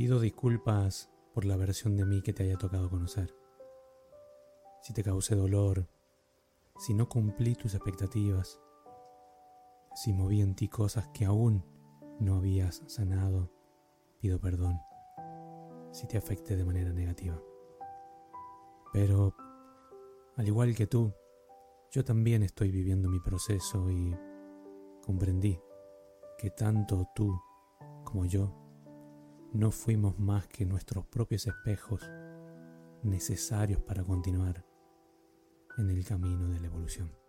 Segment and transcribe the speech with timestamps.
[0.00, 3.36] Pido disculpas por la versión de mí que te haya tocado conocer.
[4.80, 5.90] Si te causé dolor,
[6.78, 8.58] si no cumplí tus expectativas,
[9.94, 11.66] si moví en ti cosas que aún
[12.18, 13.52] no habías sanado,
[14.20, 14.80] pido perdón
[15.90, 17.38] si te afecté de manera negativa.
[18.94, 19.36] Pero,
[20.34, 21.12] al igual que tú,
[21.90, 24.16] yo también estoy viviendo mi proceso y
[25.02, 25.60] comprendí
[26.38, 27.38] que tanto tú
[28.02, 28.69] como yo
[29.52, 32.08] no fuimos más que nuestros propios espejos
[33.02, 34.64] necesarios para continuar
[35.78, 37.19] en el camino de la evolución.